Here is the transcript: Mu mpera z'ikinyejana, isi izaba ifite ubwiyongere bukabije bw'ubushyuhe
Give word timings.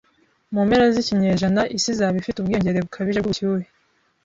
Mu 0.53 0.61
mpera 0.67 0.85
z'ikinyejana, 0.93 1.61
isi 1.75 1.89
izaba 1.93 2.15
ifite 2.21 2.37
ubwiyongere 2.39 2.77
bukabije 2.85 3.19
bw'ubushyuhe 3.19 3.65